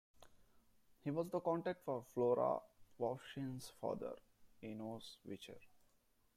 He 1.03 1.11
was 1.11 1.29
the 1.29 1.39
contact 1.39 1.83
for 1.85 2.01
Flora 2.11 2.59
Wovschin's 2.99 3.69
father, 3.79 4.15
Enos 4.63 5.17
Wicher. 5.29 5.59